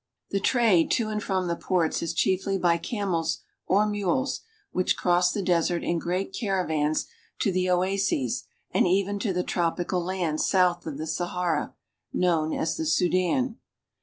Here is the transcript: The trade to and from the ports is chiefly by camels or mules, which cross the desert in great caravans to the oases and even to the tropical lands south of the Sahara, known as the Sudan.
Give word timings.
The 0.31 0.39
trade 0.39 0.89
to 0.93 1.09
and 1.09 1.21
from 1.21 1.47
the 1.47 1.55
ports 1.55 2.01
is 2.01 2.15
chiefly 2.15 2.57
by 2.57 2.79
camels 2.79 3.43
or 3.67 3.85
mules, 3.85 4.41
which 4.71 4.97
cross 4.97 5.31
the 5.31 5.43
desert 5.43 5.83
in 5.83 5.99
great 5.99 6.33
caravans 6.35 7.05
to 7.37 7.51
the 7.51 7.69
oases 7.69 8.45
and 8.71 8.87
even 8.87 9.19
to 9.19 9.31
the 9.31 9.43
tropical 9.43 10.03
lands 10.03 10.43
south 10.49 10.87
of 10.87 10.97
the 10.97 11.05
Sahara, 11.05 11.75
known 12.11 12.51
as 12.51 12.77
the 12.77 12.85
Sudan. 12.87 13.57